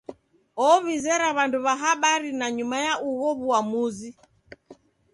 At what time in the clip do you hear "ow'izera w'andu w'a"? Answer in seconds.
0.69-1.73